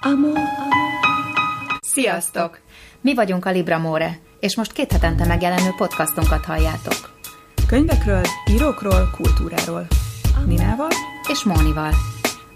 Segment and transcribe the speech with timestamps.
[0.00, 0.38] Amor.
[1.80, 2.60] Sziasztok!
[3.00, 7.12] Mi vagyunk a Libra More, és most két hetente megjelenő podcastunkat halljátok.
[7.66, 9.86] Könyvekről, írókról, kultúráról.
[10.46, 10.88] Ninával
[11.30, 11.92] És Mónival.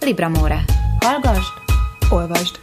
[0.00, 0.64] Libra More.
[1.00, 1.52] Hallgasd!
[2.10, 2.60] olvasd.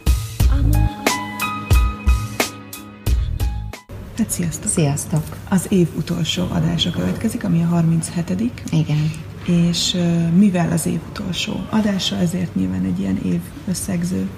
[4.18, 4.70] Hát sziasztok!
[4.70, 5.22] Sziasztok!
[5.48, 8.30] Az év utolsó adása következik, ami a 37
[8.70, 9.10] Igen.
[9.46, 9.96] és
[10.34, 14.28] mivel az év utolsó adása, ezért nyilván egy ilyen év összegző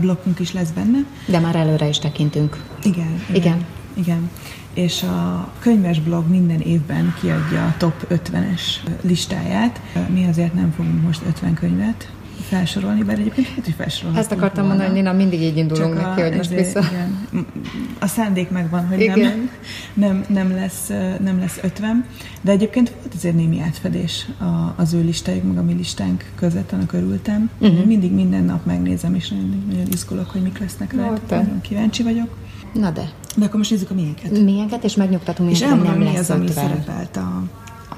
[0.00, 0.98] blokkunk is lesz benne.
[1.26, 2.64] De már előre is tekintünk.
[2.82, 3.22] Igen.
[3.32, 3.66] Igen.
[3.94, 4.30] Igen.
[4.74, 8.60] És a könyves blog minden évben kiadja a top 50-es
[9.00, 9.80] listáját.
[10.08, 12.08] Mi azért nem fogunk most 50 könyvet
[12.40, 14.68] felsorolni, bár egyébként lehet, hogy felsorolhatunk Ezt akartam volna.
[14.82, 16.80] mondani, hogy Nina mindig így indulunk Csak neki, hogy most vissza.
[16.90, 17.26] Igen,
[18.00, 19.18] a szándék megvan, hogy Igen.
[19.18, 19.50] nem,
[19.94, 20.88] nem, nem, lesz,
[21.24, 22.04] nem lesz 50,
[22.40, 26.72] de egyébként volt azért némi átfedés a, az ő listájuk, meg a mi listánk között,
[26.72, 27.50] annak örültem.
[27.58, 27.70] Mhm.
[27.70, 27.86] Uh-huh.
[27.86, 31.10] Mindig minden nap megnézem, és nagyon, nagyon izgulok, hogy mik lesznek rá.
[31.28, 32.36] Nagyon kíváncsi vagyok.
[32.72, 34.38] Na de, De akkor most nézzük a miénket.
[34.44, 36.64] milyenket, és megnyugtatunk És minket, hogy elmondom, nem mi lesz az, ami 50.
[36.68, 37.42] szerepelt a,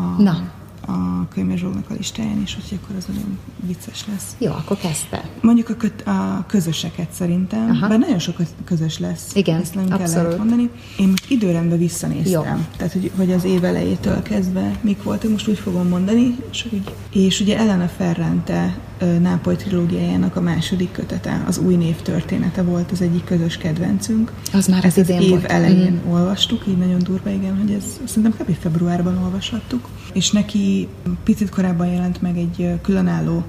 [0.03, 0.51] a, Na.
[0.87, 4.37] A könyvesblognak a listáján, és hogy akkor az nagyon vicces lesz.
[4.39, 5.31] Jó, akkor kezdte.
[5.41, 7.89] Mondjuk a, köt, a közöseket szerintem, Aha.
[7.89, 9.35] Bár nagyon sok közös lesz.
[9.35, 10.71] Igen, ezt nem kell lehet mondani.
[10.99, 12.33] Én most időrendben visszanéztem.
[12.33, 12.65] Jó.
[12.77, 16.37] Tehát, hogy, hogy az év elejétől kezdve mik voltak, most úgy fogom mondani.
[16.51, 18.79] És, úgy, és ugye Elena Ferrante
[19.21, 24.33] Nápoly trilógiájának a második kötete, az új név története volt az egyik közös kedvencünk.
[24.53, 25.45] Az már Ezt az az idén év volt.
[25.45, 28.57] elején olvastuk, így nagyon durva, igen, hogy ez szerintem kb.
[28.61, 29.89] februárban olvashattuk.
[30.17, 30.89] És neki
[31.25, 33.45] picit korábban jelent meg egy különálló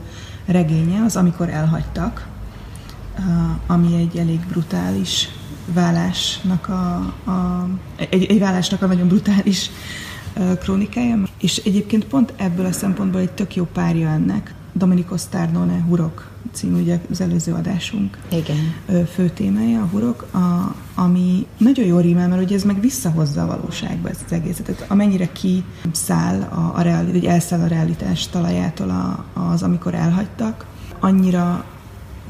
[0.45, 2.27] regénye, az Amikor elhagytak,
[3.67, 5.29] ami egy elég brutális
[5.73, 6.95] vállásnak a,
[7.31, 7.67] a
[8.09, 9.69] egy, egy vállásnak a nagyon brutális
[10.59, 11.23] krónikája.
[11.39, 14.53] És egyébként pont ebből a szempontból egy tök jó párja ennek.
[14.73, 19.05] Domenico Stardone Hurok című ugye az előző adásunk Igen.
[19.05, 23.47] fő témája, a hurok, a, ami nagyon jó rímel, mert ugye ez meg visszahozza a
[23.47, 24.65] valóságba ezt az egészet.
[24.65, 30.65] Tehát amennyire kiszáll a, a realitás, vagy elszáll a realitás talajától a, az, amikor elhagytak,
[30.99, 31.65] annyira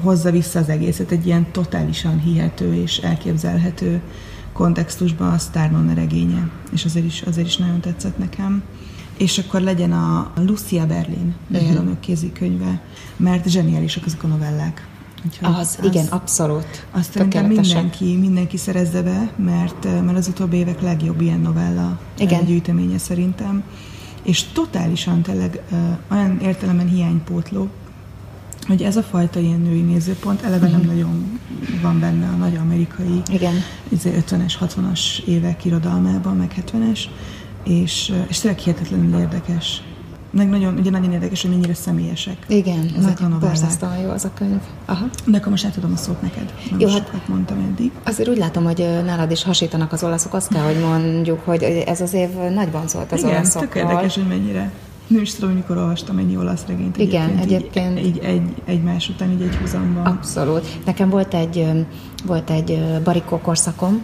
[0.02, 4.02] hozza vissza az egészet egy ilyen totálisan hihető és elképzelhető
[4.53, 8.63] kontextusba a Starnone regénye, és azért is, azért is nagyon tetszett nekem.
[9.18, 11.84] És akkor legyen a Lucia Berlin, uh-huh.
[11.84, 12.82] nők kézikönyve,
[13.16, 14.88] mert zseniálisak azok a novellák.
[15.26, 16.86] Úgyhogy Az, igen, abszolút.
[16.92, 22.00] azt szerintem mindenki, mindenki szerezze be, mert, eh, mert az utóbbi évek legjobb ilyen novella
[22.18, 22.46] Igen.
[22.46, 23.64] Gyűjteménye szerintem.
[24.24, 25.78] És totálisan tényleg uh,
[26.12, 27.68] olyan értelemben hiánypótló,
[28.68, 31.40] hogy ez a fajta ilyen női nézőpont eleve nem nagyon
[31.82, 33.54] van benne a nagy amerikai Igen.
[33.90, 37.00] izé 50-es, 60-as évek irodalmában, meg 70-es,
[37.70, 39.82] és, eh, és tényleg hihetetlenül érdekes.
[40.32, 44.32] Meg nagyon, ugye nagyon érdekes, hogy mennyire személyesek Igen, ezek a borzasztóan jó az a
[44.34, 44.60] könyv.
[44.86, 45.06] Aha.
[45.26, 46.54] De akkor most átadom a szót neked.
[46.70, 47.92] Nem Jó, hát- mondtam eddig.
[48.06, 51.64] Azért úgy látom, hogy ö, nálad is hasítanak az olaszok, azt kell, hogy mondjuk, hogy
[51.64, 53.70] ez az év nagyban szólt az Igen, olaszokról.
[53.72, 54.72] tök érdekes, hogy mennyire.
[55.08, 56.98] Nem is tudom, mikor olvastam ennyi olasz regényt.
[56.98, 58.00] Igen, egyébként.
[58.00, 60.06] Így, így egy, egymás után, így egy húzamban.
[60.06, 60.86] Abszolút.
[60.86, 61.80] Nekem volt egy, ö,
[62.26, 64.02] volt egy barikó korszakom,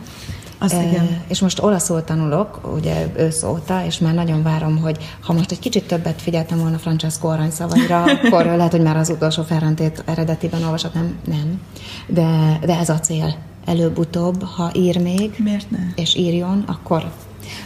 [0.63, 1.21] Azt Ö, igen.
[1.27, 5.59] És most olaszul tanulok, ugye ősz óta, és már nagyon várom, hogy ha most egy
[5.59, 10.93] kicsit többet figyeltem volna Francesco aranyszavaira, akkor lehet, hogy már az utolsó Ferrantét eredetiben olvasott,
[10.93, 11.61] nem, nem.
[12.07, 13.35] De, de ez a cél.
[13.65, 15.77] Előbb-utóbb, ha ír még, Miért ne?
[15.95, 17.11] és írjon, akkor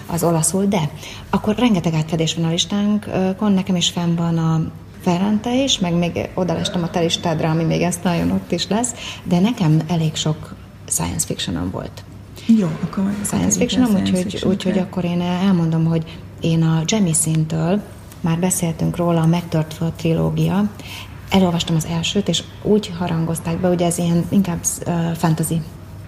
[0.06, 0.90] az olaszul, de
[1.30, 4.62] akkor rengeteg átfedés van a listánkon, nekem is fenn van a
[5.02, 8.94] Ferrante is, meg még odalestem a te listádra, ami még ezt nagyon ott is lesz,
[9.24, 10.56] de nekem elég sok
[10.88, 12.04] science fiction volt.
[12.48, 14.48] Jó, akkor Science fiction, úgyhogy, fictionre.
[14.48, 17.82] úgyhogy akkor én elmondom, hogy én a Jamie Szintől
[18.22, 20.70] már beszéltünk róla, a Megtört Föld trilógia,
[21.30, 25.62] elolvastam az elsőt, és úgy harangozták be, ugye ez ilyen inkább uh, fantasy,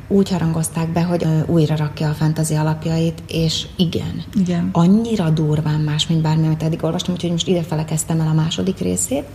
[0.07, 4.69] úgy harangozták be, hogy uh, újra rakja a fantasy alapjait, és igen, Igen.
[4.71, 8.77] annyira durván más, mint bármi, amit eddig olvastam, úgyhogy most ide felekeztem el a második
[8.77, 9.25] részét,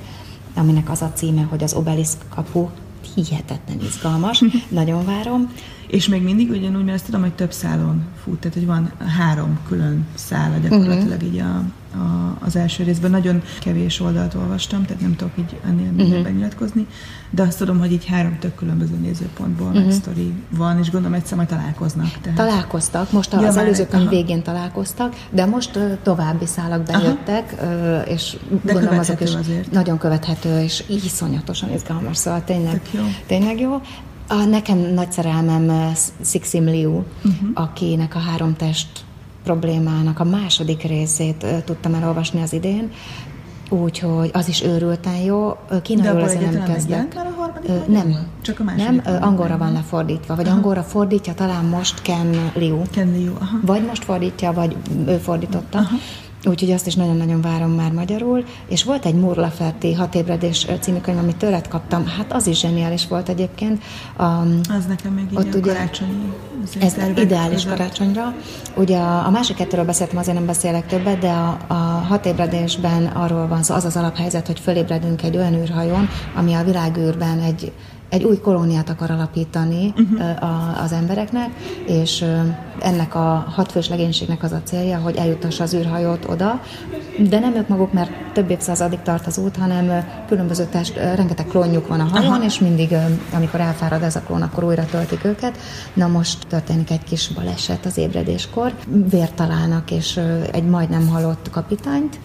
[0.54, 2.68] aminek az a címe, hogy az Obelisk kapu,
[3.14, 5.52] hihetetlen izgalmas, nagyon várom.
[5.86, 9.58] És még mindig ugyanúgy, mert azt tudom, hogy több szálon fut, tehát hogy van három
[9.68, 11.32] külön szála gyakorlatilag uh-huh.
[11.32, 13.10] így a, a, az első részben.
[13.10, 16.12] Nagyon kevés oldalt olvastam, tehát nem tudok így ennél Mhm.
[16.12, 16.30] uh-huh.
[16.30, 16.86] nyilatkozni,
[17.30, 19.90] de azt tudom, hogy így három tök különböző nézőpontból uh-huh.
[19.90, 22.10] sztori van, és gondolom egyszer majd találkoznak.
[22.22, 22.38] Tehát.
[22.38, 24.10] Találkoztak, most Ja, az előző könyv aha.
[24.10, 29.70] végén találkoztak, de most további szálak bejöttek, ö, és gondolom azok is azért.
[29.70, 33.02] nagyon követhető, és iszonyatosan izgalmas, szóval tényleg, Tök jó.
[33.26, 33.80] tényleg jó.
[34.28, 35.92] A, nekem nagy szerelmem
[36.24, 37.48] Sixim Liu, uh-huh.
[37.54, 38.88] akinek a három test
[39.44, 42.90] problémának a második részét tudtam elolvasni az idén.
[43.68, 45.56] úgyhogy az is őrülten jó.
[45.82, 47.14] Kínaiul azért nem kezdek.
[47.14, 47.92] már a harmadik Ö?
[47.92, 48.26] Nem.
[48.42, 52.82] Csak a második Nem, ö, angolra van lefordítva, vagy angolra fordítja talán most Ken Liu.
[52.90, 53.58] Ken Liu, aha.
[53.62, 54.76] Vagy most fordítja, vagy
[55.06, 55.80] ő fordította.
[56.46, 58.44] Úgyhogy azt is nagyon-nagyon várom már magyarul.
[58.68, 62.06] És volt egy Murla Ferti hat ébredés című könyv, amit tőled kaptam.
[62.06, 63.82] Hát az is zseniális volt egyébként.
[64.18, 66.32] Um, Az nekem még Ott a ugye- karácsonyi
[66.80, 67.76] ez ideális között.
[67.78, 68.34] karácsonyra.
[68.76, 71.74] Ugye a, a másik kettőről beszéltem, azért nem beszélek többet, de a, a
[72.08, 76.64] hat ébredésben arról van szó, az az alaphelyzet, hogy fölébredünk egy olyan űrhajón, ami a
[76.64, 77.72] világűrben egy
[78.14, 80.42] egy új kolóniát akar alapítani uh-huh.
[80.42, 81.50] a, az embereknek,
[81.86, 82.24] és
[82.78, 86.60] ennek a hatfős legénységnek az a célja, hogy eljutassa az űrhajót oda,
[87.28, 91.88] de nem ők maguk, mert több évszázadig tart az út, hanem különböző test, rengeteg klónjuk
[91.88, 92.44] van a hajón, Aha.
[92.44, 92.94] és mindig,
[93.32, 95.58] amikor elfárad ez a klón, akkor újra töltik őket.
[95.94, 98.72] Na most történik egy kis baleset az ébredéskor,
[99.10, 100.20] vért találnak, és
[100.52, 102.18] egy majdnem halott kapitányt,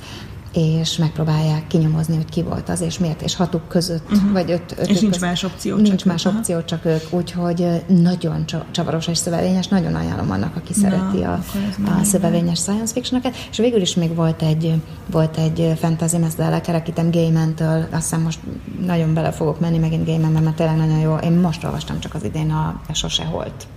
[0.53, 4.31] és megpróbálják kinyomozni, hogy ki volt az, és miért, és hatuk között, uh-huh.
[4.31, 5.19] vagy öt, öt És nincs között.
[5.19, 6.39] más opció, Nincs csak más ők, aha.
[6.39, 11.43] opció, csak ők, úgyhogy nagyon csa- csavaros és szövevényes, nagyon ajánlom annak, aki szereti a,
[11.85, 14.73] a szövevényes science fictioneket, és végül is még volt egy,
[15.11, 18.39] volt egy fantasy, ezt lekerekítem Gaiman-től, azt hiszem most
[18.85, 21.15] nagyon bele fogok menni megint Gaiman, mert tényleg nagyon jó.
[21.15, 23.67] Én most olvastam csak az idén a, a Sose Holt.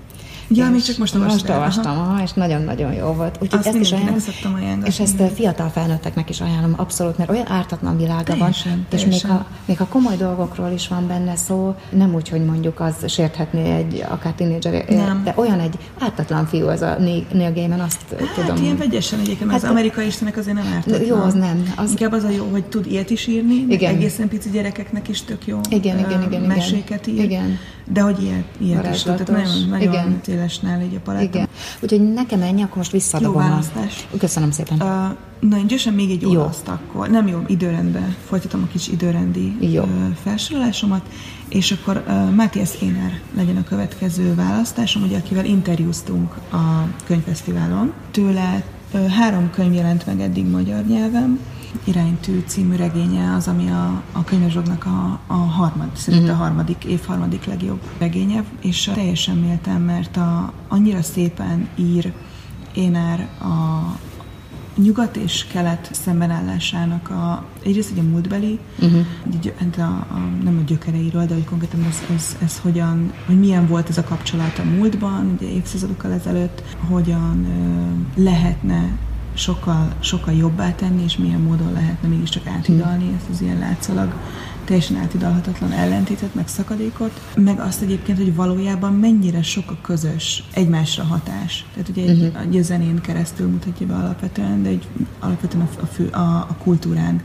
[0.57, 3.39] Ja, még csak most most olvastad el, olvastam, aha, és nagyon-nagyon jó volt.
[3.43, 4.19] Úgyhogy Azt ezt is ajánlom.
[4.19, 4.87] szoktam ajánlani.
[4.87, 8.87] És ezt fiatal felnőtteknek is ajánlom, abszolút, mert olyan ártatlan világa Teljesen, van.
[8.91, 9.31] És még teljesen.
[9.31, 13.75] ha, még ha komoly dolgokról is van benne szó, nem úgy, hogy mondjuk az sérthetné
[13.77, 14.85] egy akár tínédzser,
[15.25, 16.97] de olyan egy ártatlan fiú az a
[17.33, 18.65] Neil Gaiman, azt Hát tudom.
[18.65, 21.05] ilyen vegyesen egyébként, Hát- az amerikai istenek azért nem ártatlan.
[21.07, 21.73] Jó, az nem.
[21.77, 23.95] Az- Inkább az a jó, hogy tud ilyet is írni, Igen.
[23.95, 26.43] egészen pici gyerekeknek is tök jó Igen, igen, igen, igen.
[26.43, 27.23] meséket ír.
[27.23, 27.59] Igen.
[27.85, 30.21] De hogy ilyet, ilyet is tehát nagyon, nagyon Igen.
[30.25, 31.25] szélesnál így a paletta.
[31.25, 31.49] Igen.
[31.81, 33.33] Úgyhogy nekem ennyi, akkor most visszadobom.
[33.35, 34.07] Jó a- választás.
[34.19, 34.81] Köszönöm szépen.
[34.81, 37.09] Uh, na, én gyorsan még egy olaszt akkor.
[37.09, 39.83] Nem jó, időrendben folytatom a kis időrendi Jó.
[39.83, 39.89] uh,
[40.23, 41.03] felsorolásomat,
[41.49, 47.93] és akkor uh, Matthias Éner legyen a következő választásom, ugye, akivel interjúztunk a könyvfesztiválon.
[48.11, 48.63] Tőle
[48.93, 51.39] uh, három könyv jelent meg eddig magyar nyelven,
[51.85, 57.05] Iránytű című regénye az, ami a, a könyvesdognak a, a harmad, szerint a harmadik, év
[57.05, 62.13] harmadik legjobb regénye, és teljesen méltán, mert a, annyira szépen ír
[62.75, 63.83] Éner a,
[64.77, 69.07] nyugat és kelet szembenállásának a, egyrészt ugye a múltbeli, uh-huh.
[69.79, 73.89] a, a, nem a gyökereiről, de hogy konkrétan ez, ez, ez hogyan, hogy milyen volt
[73.89, 77.47] ez a kapcsolat a múltban, ugye évszázadokkal ezelőtt, hogyan
[78.17, 78.99] ö, lehetne
[79.35, 84.13] sokkal, sokkal jobbá tenni, és milyen módon lehetne mégiscsak átidalni ezt az ilyen látszalag
[84.65, 91.05] teljesen átidalhatatlan ellentétet, meg szakadékot, meg azt egyébként, hogy valójában mennyire sok a közös egymásra
[91.05, 91.65] hatás.
[91.75, 92.43] Tehát ugye egy, uh-huh.
[92.43, 94.87] egy a zenén keresztül mutatja be alapvetően, de egy,
[95.19, 97.23] alapvetően a, a, fő, a, a kultúrán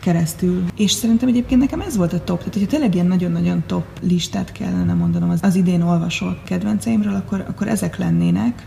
[0.00, 0.64] keresztül.
[0.76, 2.38] És szerintem egyébként nekem ez volt a top.
[2.38, 7.44] Tehát, hogyha tényleg ilyen nagyon-nagyon top listát kellene mondanom az, az idén olvasott kedvenceimről, akkor,
[7.48, 8.66] akkor ezek lennének.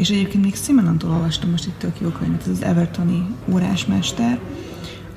[0.00, 4.38] És egyébként még Simenantól olvastam most itt tök jó könyvet, ez az Evertoni órásmester,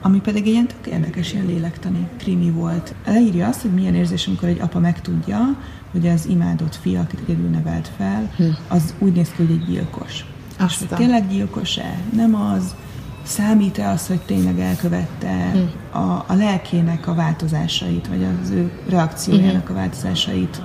[0.02, 2.96] ami pedig egy ilyen tök érdekes, ilyen lélektani krimi volt.
[3.06, 5.58] Leírja azt, hogy milyen érzés, amikor egy apa megtudja,
[5.92, 8.32] hogy az imádott fia, akit egyedül nevelt fel,
[8.68, 10.14] az úgy néz ki, hogy egy gyilkos.
[10.50, 10.98] És hogy Aztán.
[11.00, 12.00] tényleg gyilkos-e?
[12.16, 12.76] Nem az?
[13.24, 15.52] Számít-e az, hogy tényleg elkövette
[15.92, 15.98] a,
[16.28, 20.62] a lelkének a változásait, vagy az ő reakciójának a változásait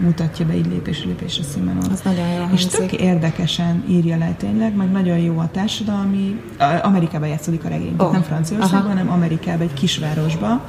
[0.00, 1.90] mutatja be így lépésről lépésre Simenon.
[1.90, 6.40] Az nagyon jól És tök érdekesen írja le tényleg, meg nagyon jó a társadalmi,
[6.82, 8.12] Amerikában játszódik a regény, oh.
[8.12, 8.88] nem Franciaországban, aha.
[8.88, 10.60] hanem Amerikában, egy kisvárosban.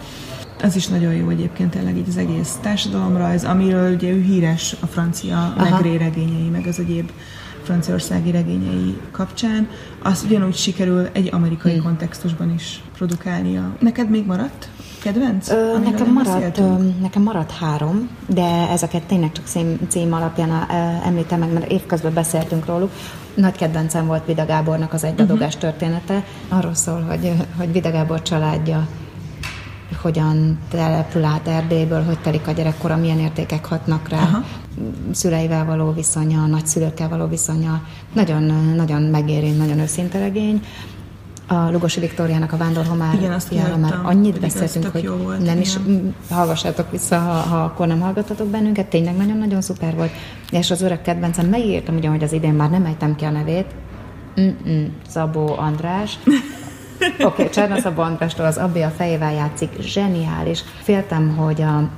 [0.63, 4.85] Az is nagyon jó egyébként tényleg így az egész társadalomrajz, amiről ugye ő híres a
[4.85, 7.11] francia Legré regényei, meg az egyéb
[7.65, 9.67] franciaországi regényei kapcsán.
[10.03, 11.83] Azt ugyanúgy sikerül egy amerikai hmm.
[11.83, 13.75] kontextusban is produkálnia.
[13.79, 14.69] Neked még maradt
[15.01, 15.49] kedvenc?
[15.49, 21.07] Ö, nekem, maradt, ö, nekem maradt három, de ezeket tényleg csak cím, cím alapján ö,
[21.07, 22.91] említem meg, mert évközben beszéltünk róluk.
[23.33, 25.69] Nagy kedvencem volt Vida Gábornak az egybedogás uh-huh.
[25.69, 26.23] története.
[26.49, 28.87] Arról szól, hogy, hogy Vida Gábor családja
[30.01, 34.43] hogyan települ át Erdélyből, hogy telik a gyerekkora, milyen értékek hatnak rá, Aha.
[35.11, 37.81] Szüleivel való viszonya, nagyszülőkkel való viszonya.
[38.13, 38.43] Nagyon,
[38.75, 40.61] nagyon megéri, nagyon őszinte regény.
[41.47, 45.75] A Lugosi Viktóriának a Vándorhomár Igen, azt fiáról már annyit beszéltünk, hogy volt, nem is
[45.75, 45.91] igen.
[45.91, 48.87] mm, hallgassátok vissza, ha, ha akkor nem hallgatatok bennünket.
[48.87, 50.11] Tényleg nagyon-nagyon szuper volt.
[50.51, 53.65] És az öreg kedvencem, megírtam ugyan, hogy az idén már nem ejtem ki a nevét.
[54.41, 56.19] Mm-mm, Szabó András.
[57.01, 60.63] Oké, okay, Cserna Szabó Andrástól az Abbi a fejével játszik, zseniális.
[60.83, 61.89] Féltem, hogy a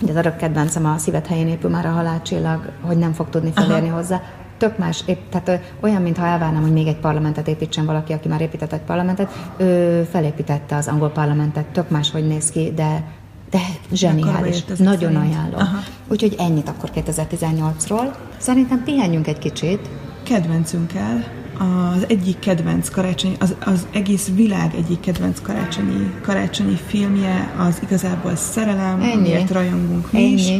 [0.00, 3.52] hogy az örök kedvencem a szívet helyén épül már a halálcsillag, hogy nem fog tudni
[3.54, 3.96] felérni Aha.
[3.96, 4.22] hozzá.
[4.58, 8.40] tök más, épp, tehát olyan, mintha elvárnám, hogy még egy parlamentet építsen valaki, aki már
[8.40, 13.04] épített egy parlamentet, ő felépítette az angol parlamentet, tök más, hogy néz ki, de
[13.50, 13.58] de
[13.92, 15.16] zseniális, nagyon szerint.
[15.16, 15.60] ajánlom.
[15.60, 15.78] Aha.
[16.08, 18.14] Úgyhogy ennyit akkor 2018-ról.
[18.36, 19.88] Szerintem pihenjünk egy kicsit.
[20.22, 27.78] Kedvencünkkel az egyik kedvenc karácsonyi, az, az egész világ egyik kedvenc karácsonyi, karácsonyi filmje az
[27.82, 29.12] igazából Szerelem, Ennyi.
[29.12, 30.32] amiért rajongunk mi Ennyi.
[30.32, 30.50] is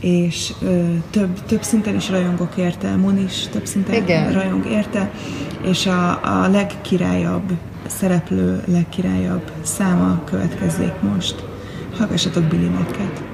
[0.00, 4.32] és ö, több, több szinten is rajongok érte, Mon is több szinten Igen.
[4.32, 5.10] rajong érte,
[5.62, 7.52] és a, a legkirályabb
[7.86, 11.44] szereplő, legkirályabb száma következzék most.
[11.98, 13.33] Hallgassatok Billy Mac-et.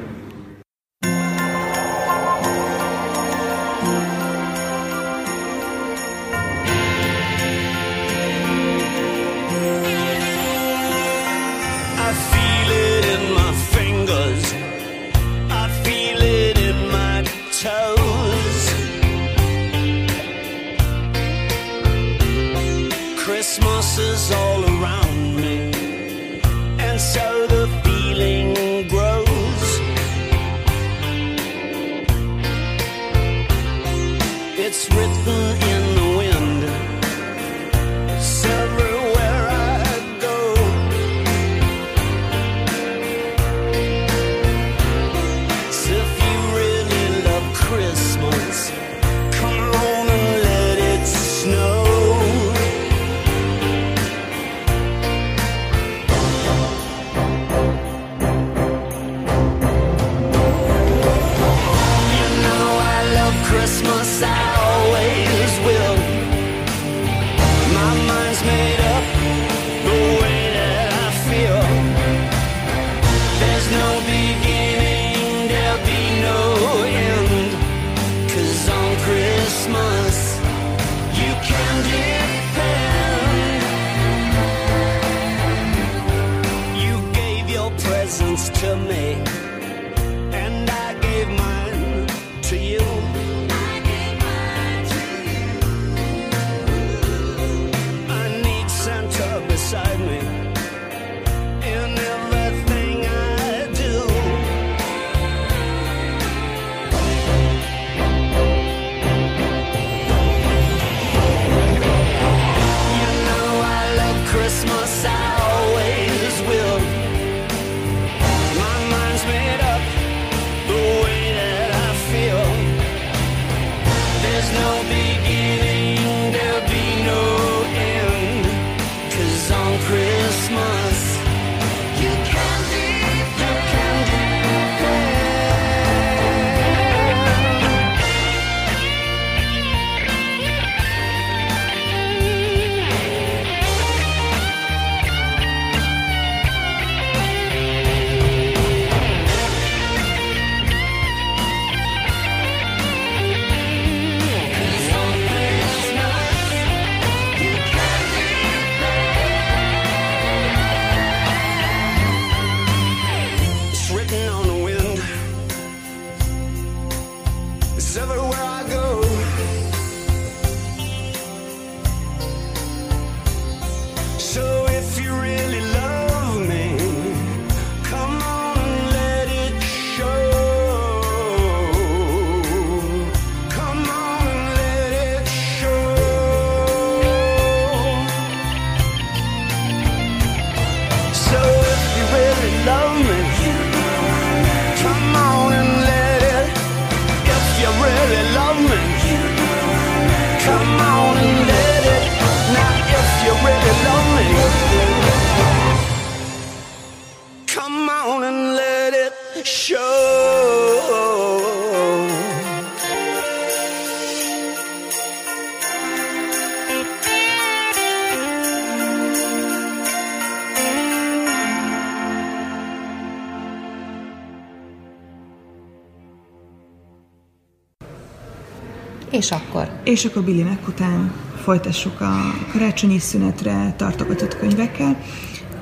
[229.11, 229.71] És akkor?
[229.85, 231.13] És akkor Billy Mac után
[231.43, 234.97] folytassuk a karácsonyi szünetre tartogatott könyvekkel.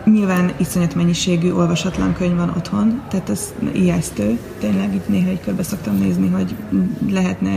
[0.05, 4.38] Nyilván iszonyat mennyiségű olvasatlan könyv van otthon, tehát ez ijesztő.
[4.59, 6.55] Tényleg így néha egy körbe szoktam nézni, hogy
[7.09, 7.50] lehetne,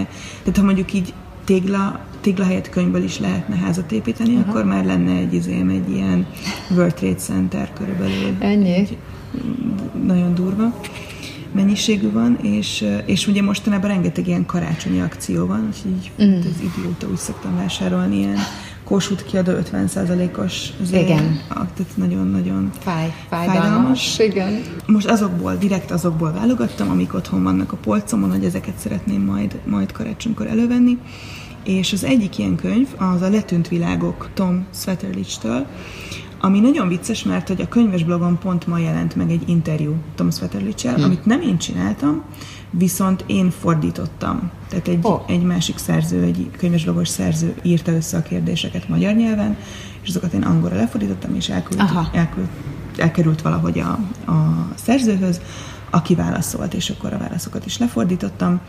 [0.44, 1.14] tehát ha mondjuk így
[1.46, 4.50] tégla, tégla helyett könyvből is lehetne házat építeni, Aha.
[4.50, 6.28] akkor már lenne egy izém, egy ilyen
[6.70, 8.36] World Trade Center körülbelül.
[8.40, 8.74] Ennyi?
[8.74, 8.98] Egy,
[10.06, 10.74] nagyon durva.
[11.52, 16.40] Mennyiségű van, és, és ugye mostanában rengeteg ilyen karácsonyi akció van, és így mm.
[16.40, 18.38] az idióta úgy szoktam vásárolni ilyen
[18.84, 21.42] Kossuth kiadó 50%-os Igen.
[21.48, 24.20] Tehát nagyon-nagyon Fáj, fájdalmas.
[24.20, 24.62] Igen.
[24.86, 29.92] Most azokból, direkt azokból válogattam, amik otthon vannak a polcomon, hogy ezeket szeretném majd, majd
[29.92, 30.98] karácsonykor elővenni.
[31.64, 35.66] És az egyik ilyen könyv az a Letűnt világok Tom Sweterlich-től,
[36.42, 40.32] ami nagyon vicces, mert hogy a könyves blogon pont ma jelent meg egy interjú Tom
[40.32, 41.04] sweterlich hmm.
[41.04, 42.24] amit nem én csináltam,
[42.70, 44.52] viszont én fordítottam.
[44.70, 45.22] Tehát egy, oh.
[45.28, 49.58] egy másik szerző, egy könyvesblogos szerző írta össze a kérdéseket magyar nyelven,
[50.02, 52.48] és azokat én angolra lefordítottam, és elküldtük, elküld,
[52.98, 53.92] elkerült valahogy a,
[54.32, 55.42] a szerzőhöz,
[55.90, 58.60] aki válaszolt, és akkor a válaszokat is lefordítottam.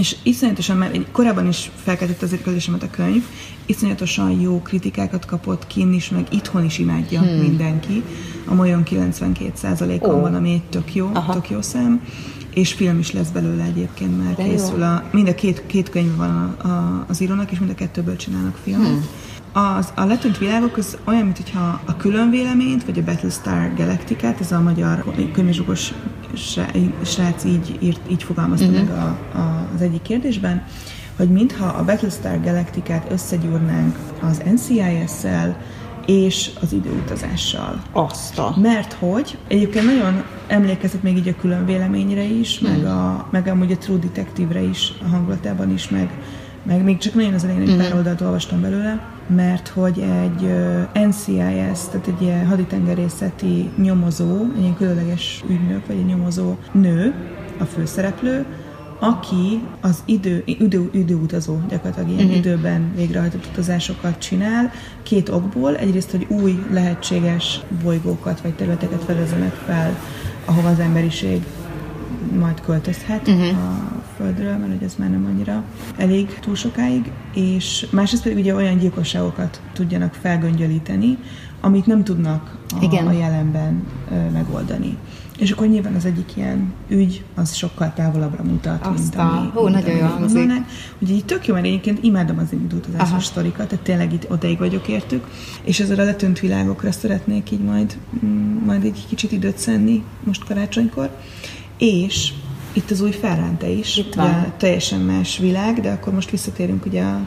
[0.00, 3.24] És iszonyatosan, mert korábban is felkeltett az érkezésemet a könyv,
[3.66, 7.40] iszonyatosan jó kritikákat kapott kinn is, meg itthon is imádja hmm.
[7.40, 8.02] mindenki.
[8.46, 10.20] A Molyon 92%-on oh.
[10.20, 11.32] van, ami egy tök jó, Aha.
[11.32, 12.02] tök jó szám
[12.54, 16.16] és film is lesz belőle egyébként, mert De készül a, mind a két, két könyv
[16.16, 18.88] van a, a, az írónak, és mind a kettőből csinálnak filmet.
[18.88, 19.06] Hmm.
[19.78, 24.52] Az, a letűnt világok az olyan, mintha a külön véleményt, vagy a Battlestar Galactica-t, ez
[24.52, 25.92] a magyar könyvizsugos
[27.04, 28.88] srác így, írt, így fogalmazta uh-huh.
[28.88, 30.64] meg a, a, az egyik kérdésben,
[31.16, 35.56] hogy mintha a Battlestar Galactica-t összegyúrnánk az NCIS-szel,
[36.06, 37.82] és az időutazással.
[37.92, 38.54] Azt a...
[38.60, 42.70] Mert hogy egyébként nagyon emlékezett még így a külön véleményre is, mm.
[42.70, 46.10] meg, a, meg amúgy a True Detective-re is, a hangulatában is, meg,
[46.62, 47.78] meg még csak nagyon az elején egy mm.
[47.78, 50.54] pár oldalt olvastam belőle, mert hogy egy
[51.08, 57.14] NCIS, tehát egy ilyen haditengerészeti nyomozó, egy ilyen különleges ügynök, vagy egy nyomozó nő,
[57.58, 58.46] a főszereplő,
[59.00, 62.36] aki az idő, idő, időutazó, gyakorlatilag ilyen uh-huh.
[62.38, 64.70] időben végrehajtott utazásokat csinál,
[65.02, 65.76] két okból.
[65.76, 69.98] Egyrészt, hogy új lehetséges bolygókat vagy területeket fedezzenek fel,
[70.44, 71.42] ahova az emberiség
[72.38, 73.48] majd költözhet uh-huh.
[73.48, 75.64] a Földről, mert hogy ez már nem annyira
[75.96, 81.18] elég túl sokáig, és másrészt pedig ugye olyan gyilkosságokat tudjanak felgöngyölíteni,
[81.60, 83.06] amit nem tudnak a, Igen.
[83.06, 84.96] a jelenben ö, megoldani.
[85.38, 89.62] És akkor nyilván az egyik ilyen ügy, az sokkal távolabbra mutat, Azt mint ami, Hú,
[89.62, 90.52] mint nagyon jó hangzik.
[90.98, 94.88] Ugye így tök jó, mert egyébként imádom az indultazásos sztorikat, tehát tényleg itt odaig vagyok
[94.88, 95.26] értük,
[95.62, 100.44] és ezzel a letűnt világokra szeretnék így majd, mm, majd egy kicsit időt szenni most
[100.44, 101.10] karácsonykor.
[101.80, 102.32] És
[102.72, 104.26] itt az új Ferrante is, itt van.
[104.26, 107.26] Ugye, teljesen más világ, de akkor most visszatérünk ugye a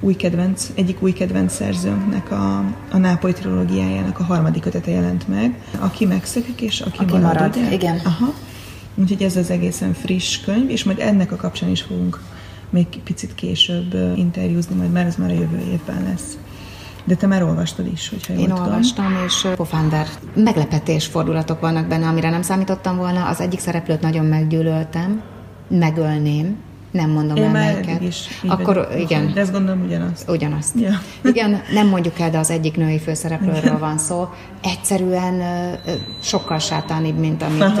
[0.00, 2.58] új kedvenc, egyik új kedvenc szerzőnknek a,
[2.90, 7.22] a Nápoly trilógiájának a harmadik kötete jelent meg, aki megszökik, és aki, aki marad.
[7.22, 7.72] marad ugye?
[7.72, 8.00] igen.
[8.04, 8.34] Aha.
[8.94, 12.20] Úgyhogy ez az egészen friss könyv, és majd ennek a kapcsán is fogunk
[12.70, 16.38] még picit később interjúzni, majd már ez már a jövő évben lesz.
[17.04, 18.62] De te már olvastad is, hogyha Én tudom.
[18.64, 23.26] olvastam, és Pofánder meglepetés fordulatok vannak benne, amire nem számítottam volna.
[23.26, 25.22] Az egyik szereplőt nagyon meggyűlöltem,
[25.68, 26.56] megölném,
[26.90, 28.02] nem mondom Én el melyiket.
[28.02, 29.00] is Akkor vagyok.
[29.00, 29.30] igen.
[29.34, 30.30] De ezt gondolom ugyanazt.
[30.30, 30.80] Ugyanazt.
[30.80, 31.00] Ja.
[31.30, 34.28] Igen, nem mondjuk el, de az egyik női főszereplőről van szó.
[34.62, 35.42] Egyszerűen
[36.22, 37.80] sokkal sátánibb, mint amit.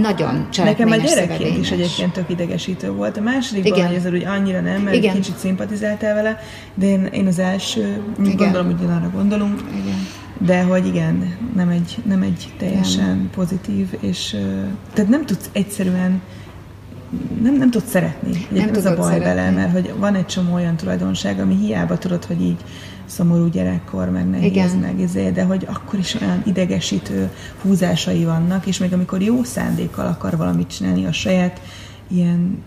[0.00, 3.16] nagyon Nekem a gyerekként is egyébként tök idegesítő volt.
[3.16, 3.86] A másodikban, igen.
[3.86, 5.14] hogy ezzel úgy annyira nem, mert igen.
[5.14, 6.38] kicsit szimpatizáltál vele,
[6.74, 8.36] de én, én az első, igen.
[8.36, 9.60] gondolom, hogy ugyanarra gondolunk.
[9.82, 10.06] Igen.
[10.38, 13.30] De hogy igen, nem egy, nem egy teljesen nem.
[13.34, 14.36] pozitív, és
[14.92, 16.20] tehát nem tudsz egyszerűen
[17.42, 18.46] nem, nem tudsz szeretni.
[18.50, 19.24] Nem ez a baj szeretni.
[19.24, 22.60] vele, mert hogy van egy csomó olyan tulajdonság, ami hiába tudod, hogy így
[23.12, 24.76] szomorú gyerekkor, meg nehéz, Igen.
[24.76, 27.30] meg izé, de hogy akkor is olyan idegesítő
[27.62, 31.60] húzásai vannak, és még amikor jó szándékkal akar valamit csinálni a saját
[32.08, 32.62] ilyen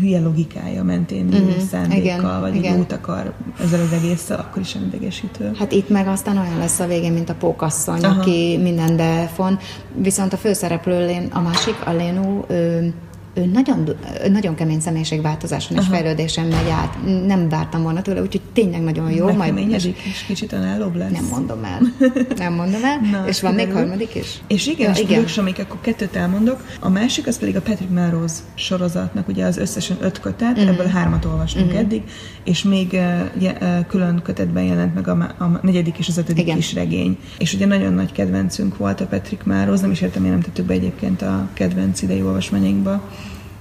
[0.00, 1.58] hülye logikája mentén uh-huh.
[1.70, 2.76] szándékkal, igen, vagy igen.
[2.76, 5.52] jót akar ezzel az egésszel, akkor is idegesítő.
[5.58, 8.20] Hát itt meg aztán olyan lesz a végén, mint a pókasszony, Aha.
[8.20, 9.58] aki mindenbe fon.
[9.94, 12.94] Viszont a főszereplő, a másik, a Lénu, ő,
[13.34, 13.96] ő nagyon,
[14.30, 16.98] nagyon kemény személyiségváltozáson és fejlődésen megy át.
[17.26, 19.32] Nem vártam volna tőle, úgyhogy tényleg nagyon jó.
[19.32, 21.10] Majd és, és kicsit önállóbb lesz.
[21.10, 21.80] Nem mondom el.
[22.36, 22.98] Nem mondom el.
[23.10, 24.40] Na, és van még harmadik is?
[24.46, 25.24] És igen, ja, és igen.
[25.36, 26.64] amik akkor kettőt elmondok.
[26.80, 30.66] A másik az pedig a Patrick Melrose sorozatnak, ugye az összesen öt kötet, mm.
[30.66, 31.76] ebből hármat olvastunk mm.
[31.76, 32.02] eddig,
[32.44, 36.56] és még uh, külön kötetben jelent meg a, a negyedik és az ötödik igen.
[36.56, 37.18] is regény.
[37.38, 40.66] És ugye nagyon nagy kedvencünk volt a Patrick Melrose, nem is értem, miért nem tettük
[40.66, 43.02] be egyébként a kedvenc idei olvasmányainkba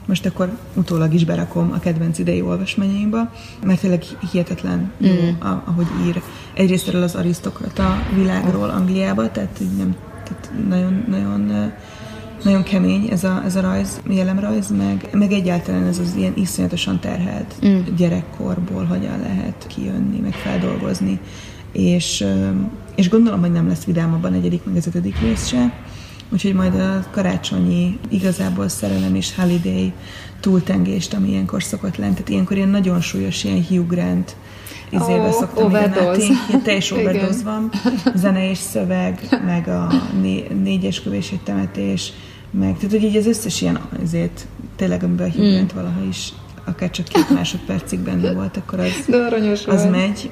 [0.10, 3.32] most akkor utólag is berakom a kedvenc idei olvasmányaimba,
[3.66, 5.42] mert tényleg hihetetlen jó, mm.
[5.66, 6.22] ahogy ír.
[6.54, 11.72] Egyrészt erről az arisztokrata világról Angliába, tehát nem, tehát nagyon, nagyon
[12.44, 17.00] nagyon kemény ez a, ez a rajz, jellemrajz, meg, meg egyáltalán ez az ilyen iszonyatosan
[17.00, 17.80] terhelt mm.
[17.96, 21.20] gyerekkorból hogyan lehet kijönni, meg feldolgozni.
[21.72, 22.26] És,
[22.96, 25.74] és gondolom, hogy nem lesz vidámabban a negyedik, meg az ötödik rész se,
[26.32, 29.94] Úgyhogy majd a karácsonyi igazából szerelem és holiday
[30.40, 32.14] túltengést, ami ilyenkor szokott lenni.
[32.14, 34.36] Tehát ilyenkor ilyen nagyon súlyos, ilyen Hugh Grant
[34.90, 36.34] izébe oh, szoktam overdose.
[36.48, 37.72] Ilyen teljes overdose van.
[38.16, 39.88] Zene és szöveg, meg a
[40.22, 42.12] né- négyes kövés egy temetés,
[42.52, 45.76] meg, tehát hogy így az összes ilyen azért tényleg, amiben a Hugh Grant mm.
[45.76, 46.34] valaha is
[46.66, 50.30] akár csak két másodpercig benne volt, akkor az, De aranyos az megy.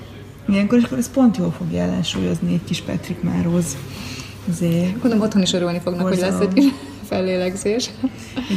[0.50, 3.78] Ilyenkor, és akkor ez pont jól fogja ellensúlyozni egy kis Patrick Mároz.
[4.50, 6.38] Azért Gondolom otthon is örülni fognak, Borzalom.
[6.38, 6.74] hogy lesz egy
[7.10, 7.90] fellélegzés.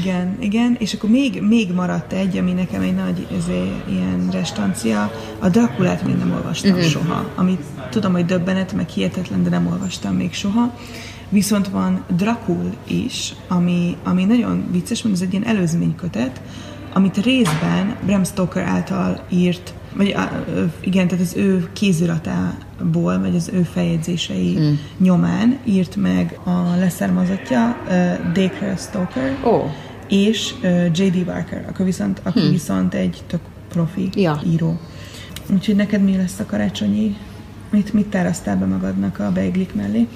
[0.01, 5.13] Igen, igen, és akkor még, még maradt egy, ami nekem egy nagy ezért, ilyen restancia.
[5.39, 6.87] A Drakulát még nem olvastam uh-huh.
[6.87, 10.75] soha, amit tudom, hogy döbbenet, meg hihetetlen, de nem olvastam még soha.
[11.29, 16.41] Viszont van Drakul is, ami, ami nagyon vicces, mert ez egy ilyen előzménykötet,
[16.93, 20.17] amit részben Bram Stoker által írt, vagy
[20.81, 24.73] igen, tehát az ő kéziratából, vagy az ő feljegyzései mm.
[24.99, 29.65] nyomán írt meg a leszármazottja uh, Dacre Stoker, oh.
[30.09, 31.25] és uh, J.D.
[31.25, 32.51] Barker, akkor viszont, aki hmm.
[32.51, 34.41] viszont egy tök profi ja.
[34.47, 34.79] író.
[35.53, 37.17] Úgyhogy neked mi lesz a karácsonyi,
[37.71, 40.07] mit, mit tárasztál be magadnak a beiglik mellé?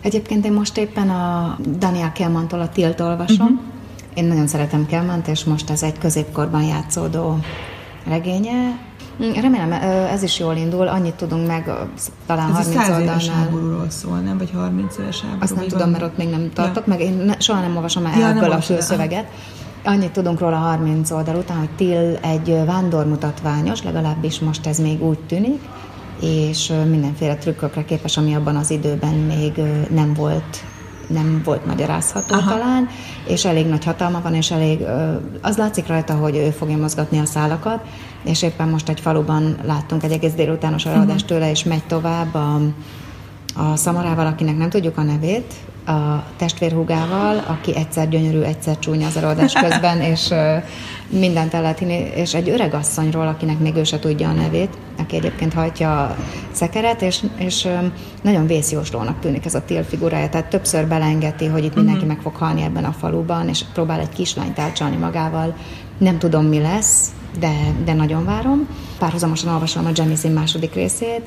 [0.00, 3.72] Egyébként én most éppen a Daniel Kelmantól a Tilt olvasom, uh-huh
[4.14, 7.38] én nagyon szeretem Kelmant, és most ez egy középkorban játszódó
[8.06, 8.78] regénye.
[9.22, 9.72] Mm, remélem,
[10.12, 11.70] ez is jól indul, annyit tudunk meg,
[12.26, 13.14] talán ez 30 oldalnál.
[13.14, 14.38] Ez háborúról szól, nem?
[14.38, 15.40] Vagy 30 éves háború?
[15.40, 16.92] Azt nem tudom, mert ott még nem tartok, ja.
[16.92, 19.26] meg én ne, soha nem olvasom el ja, ebből a főszöveget.
[19.84, 25.18] Annyit tudunk róla 30 oldal után, hogy Till egy vándormutatványos, legalábbis most ez még úgy
[25.18, 25.60] tűnik,
[26.20, 29.52] és mindenféle trükkökre képes, ami abban az időben még
[29.90, 30.64] nem volt
[31.08, 32.50] nem volt magyarázható Aha.
[32.50, 32.88] talán,
[33.26, 34.80] és elég nagy hatalma van, és elég,
[35.42, 37.84] az látszik rajta, hogy ő fogja mozgatni a szálakat,
[38.24, 41.38] és éppen most egy faluban láttunk egy egész délutános előadást uh-huh.
[41.38, 42.60] tőle, és megy tovább a,
[43.54, 45.54] a Szamarával, akinek nem tudjuk a nevét,
[45.86, 50.34] a testvérhúgával, aki egyszer gyönyörű, egyszer csúnya az előadás közben, és
[51.08, 54.78] mindent el lehet hinni, és egy öreg asszonyról, akinek még ő se tudja a nevét,
[54.98, 56.16] aki egyébként hajtja a
[56.52, 57.68] szekeret, és, és
[58.22, 62.14] nagyon vészjóslónak tűnik ez a Till figurája, tehát többször belengeti, hogy itt mindenki uh-huh.
[62.14, 65.56] meg fog halni ebben a faluban, és próbál egy kislányt elcsalni magával.
[65.98, 67.52] Nem tudom, mi lesz, de,
[67.84, 68.68] de nagyon várom.
[68.98, 71.22] Párhuzamosan olvasom a Jemisin második részét,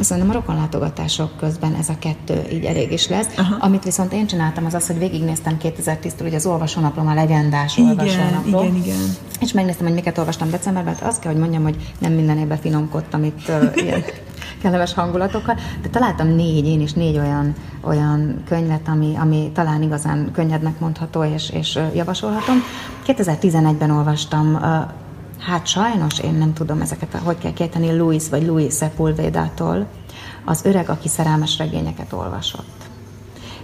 [0.00, 3.28] Szerintem a rokonlátogatások közben ez a kettő így elég is lesz.
[3.36, 3.56] Aha.
[3.60, 7.90] Amit viszont én csináltam, az az, hogy végignéztem 2010-től, hogy az olvasónaplom a legendás igen,
[7.90, 8.64] olvasónaplom.
[8.64, 8.98] Igen, igen.
[9.40, 10.94] És megnéztem, hogy miket olvastam decemberben.
[10.94, 14.04] Hát azt kell, hogy mondjam, hogy nem minden évben finomkodtam itt uh, ilyen
[14.62, 20.30] kellemes hangulatokkal, de találtam négy, én is négy olyan, olyan könyvet, ami, ami talán igazán
[20.32, 22.56] könnyednek mondható és, és javasolhatom.
[23.06, 25.04] 2011-ben olvastam uh,
[25.38, 29.86] Hát sajnos én nem tudom ezeket, hogy kell kérteni Louis vagy Louis Sepulvédától,
[30.44, 32.84] az öreg, aki szerelmes regényeket olvasott.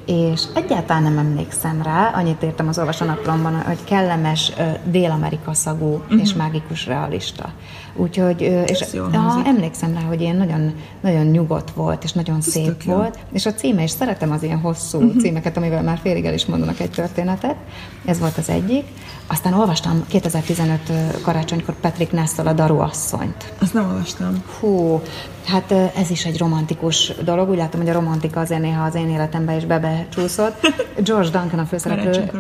[0.07, 4.53] És egyáltalán nem emlékszem rá, annyit értem az olvasónaplomban, hogy kellemes
[4.85, 6.21] dél-amerika szagú uh-huh.
[6.21, 7.53] és mágikus realista.
[7.97, 12.83] Úgyhogy, és ha, emlékszem rá, hogy ilyen nagyon, nagyon nyugodt volt, és nagyon Ez szép
[12.83, 13.23] volt, jó.
[13.33, 15.21] és a címe, és szeretem az ilyen hosszú uh-huh.
[15.21, 17.57] címeket, amivel már félig el is mondanak egy történetet.
[18.05, 18.85] Ez volt az egyik.
[19.27, 23.53] Aztán olvastam 2015 karácsonykor Patrick Nessel a Daru asszonyt.
[23.61, 24.43] Azt nem olvastam.
[24.61, 25.01] Hú,
[25.45, 27.49] hát ez is egy romantikus dolog.
[27.49, 30.73] Úgy látom, hogy a romantika azért néha az én életembe is bebecsúszott.
[31.05, 32.31] George Duncan a főszereplő.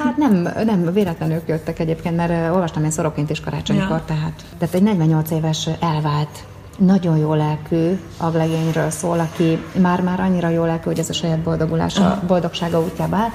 [0.00, 4.04] Hát nem, nem, véletlenül jöttek egyébként, mert olvastam én szoroként is karácsonykor, ja.
[4.06, 6.44] tehát, tehát egy 48 éves elvált
[6.78, 12.22] nagyon jó lelkű aglegényről szól, aki már-már annyira jó lelkű, hogy ez a saját boldogulása,
[12.26, 13.30] boldogsága útjába áll,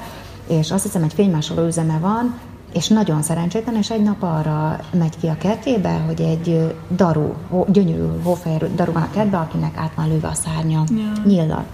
[0.46, 2.38] és azt hiszem, egy fénymásoló üzeme van,
[2.72, 7.32] és nagyon szerencsétlen, és egy nap arra megy ki a kertjébe, hogy egy daru,
[7.66, 11.12] gyönyörű hófehér daru van a kertbe, akinek át van lőve a szárnya ja.
[11.24, 11.64] nyíllal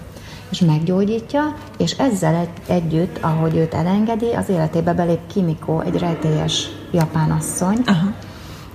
[0.51, 6.69] és meggyógyítja, és ezzel egy, együtt, ahogy őt elengedi, az életébe belép Kimiko, egy rejtélyes
[6.91, 8.13] japán asszony, Aha.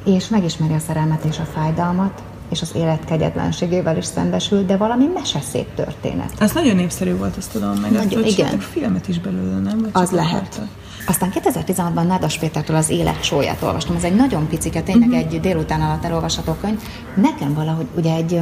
[0.07, 5.05] És megismeri a szerelmet és a fájdalmat, és az élet kegyetlenségével is szembesül, de valami
[5.13, 6.31] meseszép történet.
[6.39, 8.59] Ez nagyon népszerű volt, azt tudom, meg nagyon, ezt, igen.
[8.59, 9.79] filmet is belőle, nem?
[9.81, 10.53] Vagy az lehet.
[10.53, 10.67] Akarta?
[11.07, 13.95] Aztán 2016-ban Nádas Pétertől az élet sóját olvastam.
[13.95, 15.23] Ez egy nagyon picike, tényleg uh-huh.
[15.23, 16.81] egy délután alatt elolvasható könyv.
[17.15, 18.33] Nekem valahogy ugye egy,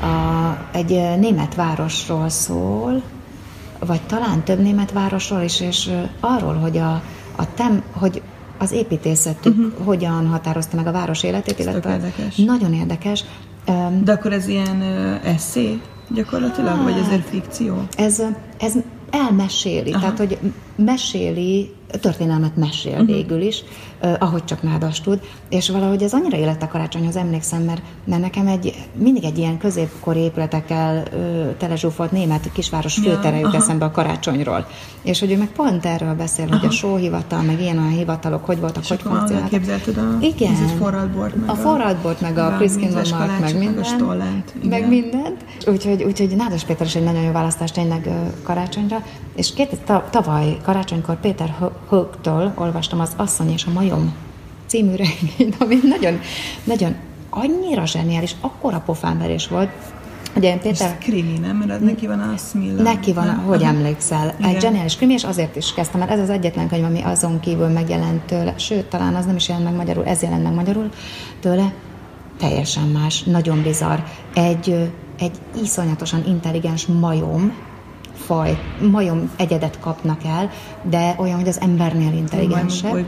[0.00, 3.02] a, egy német városról szól,
[3.78, 7.02] vagy talán több német városról is, és arról, hogy a,
[7.36, 8.22] a tem, hogy
[8.60, 9.84] az építészetük uh-huh.
[9.84, 12.36] hogyan határozta meg a város életét, illetve érdekes.
[12.36, 13.24] nagyon érdekes.
[14.02, 14.82] De akkor ez ilyen
[15.24, 17.86] eszé gyakorlatilag, hát, vagy ez egy fikció?
[17.96, 18.22] Ez,
[18.58, 18.74] ez
[19.10, 20.00] elmeséli, Aha.
[20.00, 20.38] tehát hogy
[20.76, 23.06] meséli történelmet mesél uh-huh.
[23.06, 23.64] végül is,
[24.02, 28.20] uh, ahogy csak nádas tud, és valahogy ez annyira élet a karácsonyhoz emlékszem, mert, mert
[28.20, 33.90] nekem egy, mindig egy ilyen középkori épületekkel uh, telezsúfolt német kisváros főtere jut eszembe a
[33.90, 34.66] karácsonyról.
[35.02, 36.58] És hogy ő meg pont erről beszél, aha.
[36.58, 39.50] hogy a sóhivatal, meg ilyen olyan hivatalok, hogy voltak, és hogy funkcionáltak.
[39.50, 40.54] képzelted a Igen.
[40.54, 42.72] forradbort, meg a, a forradbort, meg a, a Chris
[43.40, 44.44] meg minden.
[44.62, 45.44] Meg mindent.
[45.66, 48.08] Úgyhogy, úgyhogy Nádas Péter is egy nagyon jó választás tényleg
[48.42, 49.02] karácsonyra.
[49.34, 49.76] És két,
[50.10, 51.56] tavaly karácsonykor Péter
[51.88, 54.14] Högtől olvastam az Asszony és a Majom
[54.66, 56.20] című regényt, ami nagyon,
[56.64, 56.94] nagyon
[57.30, 59.70] annyira zseniális, akkora pofánverés volt,
[60.36, 60.96] Ugye Péter...
[61.00, 61.56] És krimi, nem?
[61.56, 62.82] Mert neki van a Smilla.
[62.82, 63.38] Neki van, nem?
[63.38, 64.34] hogy emlékszel.
[64.38, 64.50] Igen.
[64.50, 67.68] Egy zseniális krimi, és azért is kezdtem, mert ez az egyetlen könyv, ami azon kívül
[67.68, 70.88] megjelent tőle, sőt, talán az nem is jelent meg magyarul, ez jelent meg magyarul
[71.40, 71.72] tőle,
[72.38, 73.98] teljesen más, nagyon bizarr.
[74.34, 77.54] Egy, egy iszonyatosan intelligens majom,
[78.26, 78.58] faj,
[78.90, 80.50] majom egyedet kapnak el,
[80.82, 83.06] de olyan, hogy az embernél intelligensebb.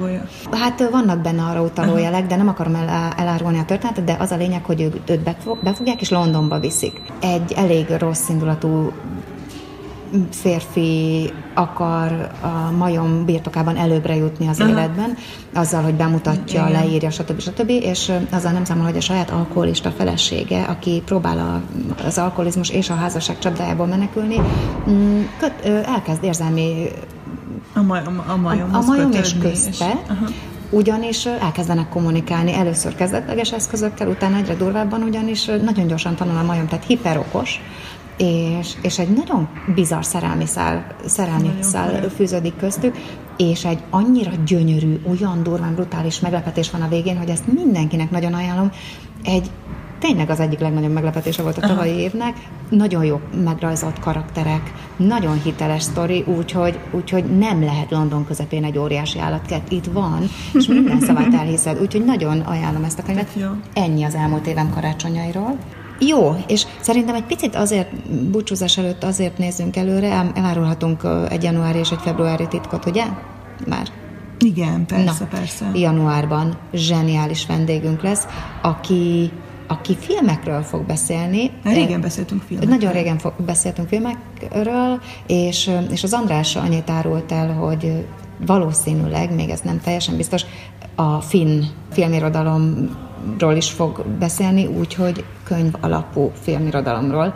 [0.51, 4.31] Hát vannak benne arra utaló jelek, de nem akarom el, elárulni a történetet, de az
[4.31, 7.01] a lényeg, hogy őt, őt befogják és Londonba viszik.
[7.21, 8.93] Egy elég rossz indulatú
[10.31, 14.71] férfi akar a majom birtokában előbbre jutni az Aha.
[14.71, 15.17] életben,
[15.55, 16.81] azzal, hogy bemutatja, Igen.
[16.81, 17.41] leírja, stb.
[17.41, 17.69] stb.
[17.69, 21.63] És azzal nem számol, hogy a saját alkoholista felesége, aki próbál a,
[22.07, 24.41] az alkoholizmus és a házasság csapdájából menekülni,
[24.91, 26.89] mm, köt, elkezd érzelmi
[27.75, 29.85] a, majom, a, majom, a, a majom és közte, és,
[30.71, 36.67] ugyanis elkezdenek kommunikálni először kezdetleges eszközökkel, utána egyre durvábban, ugyanis nagyon gyorsan tanul a majom,
[36.67, 37.61] tehát hiperokos,
[38.23, 42.97] és, és egy nagyon bizarr szerelmi szál, szerelmi nagyon szál fűződik köztük,
[43.37, 48.35] és egy annyira gyönyörű, olyan durván brutális meglepetés van a végén, hogy ezt mindenkinek nagyon
[48.35, 48.71] ajánlom.
[49.25, 49.51] Egy
[49.99, 52.37] tényleg az egyik legnagyobb meglepetése volt a tavalyi évnek.
[52.71, 59.19] Nagyon jó megrajzolt karakterek, nagyon hiteles sztori, úgyhogy, úgyhogy nem lehet London közepén egy óriási
[59.19, 59.73] állatkert.
[59.73, 61.81] Itt van, és minden szavát elhiszed.
[61.81, 63.37] Úgyhogy nagyon ajánlom ezt a könyvet.
[63.73, 65.59] Ennyi az elmúlt évem karácsonyairól.
[66.07, 67.95] Jó, és szerintem egy picit azért,
[68.31, 73.05] búcsúzás előtt azért nézzünk előre, elárulhatunk egy januári és egy februári titkot, ugye?
[73.67, 73.87] Már.
[74.39, 75.71] Igen, persze, Na, persze.
[75.75, 78.27] Januárban zseniális vendégünk lesz,
[78.63, 79.33] aki
[79.67, 81.51] aki filmekről fog beszélni.
[81.65, 82.75] Régen beszéltünk filmekről.
[82.77, 88.07] Nagyon régen fog, beszéltünk filmekről, és, és az András annyit árult el, hogy
[88.47, 90.45] valószínűleg, még ez nem teljesen biztos,
[90.95, 92.91] a finn filmirodalom
[93.39, 97.35] ról is fog beszélni, úgyhogy könyv alapú filmirodalomról.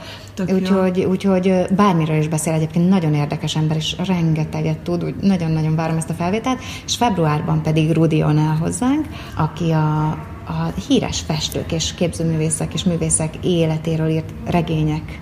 [0.53, 5.96] Úgyhogy, úgyhogy bármiről is beszél egyébként, nagyon érdekes ember, és rengeteget tud, úgy nagyon-nagyon várom
[5.96, 10.09] ezt a felvételt, és februárban pedig Rudi el hozzánk, aki a,
[10.46, 15.20] a híres festők és képzőművészek és művészek életéről írt regények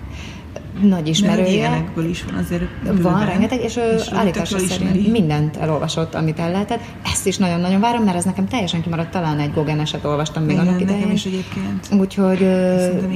[0.81, 1.49] nagy ismerője.
[1.49, 3.01] ilyenekből is van azért bőven.
[3.01, 5.09] Van, rengeteg, és, és állítása szerint ismeri.
[5.09, 6.79] mindent elolvasott, amit el lehetett.
[7.03, 10.55] Ezt is nagyon-nagyon várom, mert ez nekem teljesen kimaradt, talán egy Gogen eset olvastam még
[10.55, 10.99] Igen, annak idején.
[10.99, 11.87] Nekem is egyébként.
[11.99, 12.37] Úgyhogy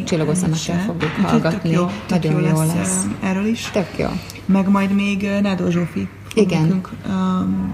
[0.04, 1.70] csillogó szemekkel fogjuk Úgyhogy hallgatni.
[1.70, 3.06] Tök jó, tök nagyon jó lesz, lesz.
[3.24, 3.70] Erről is.
[3.74, 4.08] Tök jó.
[4.46, 6.62] Meg majd még Nádó Zsófi fog Igen.
[6.62, 7.74] nekünk um,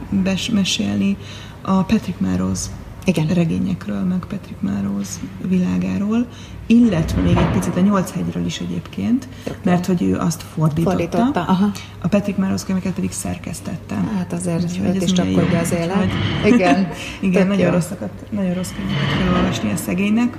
[0.52, 1.18] mesélni
[1.62, 2.70] a Patrick Melrose
[3.06, 3.28] igen.
[3.28, 6.28] regényekről, meg Patrick Melrose világáról,
[6.66, 9.28] illetve még egy picit a Nyolc hegyről is egyébként,
[9.64, 10.90] mert hogy ő azt fordította.
[10.90, 11.72] fordította aha.
[12.02, 13.96] A Patrick Melrose könyveket pedig szerkesztette.
[13.96, 15.96] Hát azért Úgyhogy őt is csapkodja az élet.
[15.96, 16.12] Hogy...
[16.54, 16.88] Igen.
[17.22, 20.38] Igen, nagyon, rosszakat, nagyon rossz könyveket kell olvasni a szegénynek.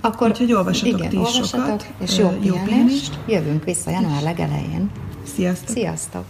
[0.00, 1.92] Akkor, Úgyhogy olvassatok igen, ti is sokat.
[1.98, 3.18] És jó, jó pihenést.
[3.26, 4.90] Jövünk vissza január legelején.
[5.34, 5.76] Sziasztok!
[5.76, 6.24] Sziasztok!